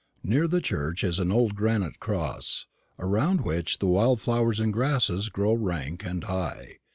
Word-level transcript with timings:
Near 0.23 0.47
the 0.47 0.61
church 0.61 1.01
there 1.03 1.11
is 1.11 1.19
an 1.19 1.31
old 1.31 1.53
granite 1.53 1.99
cross, 1.99 2.65
around 2.97 3.41
which 3.41 3.77
the 3.77 3.85
wild 3.85 4.19
flowers 4.19 4.59
and 4.59 4.73
grasses 4.73 5.29
grow 5.29 5.53
rank 5.53 6.03
and 6.03 6.23
high. 6.23 6.77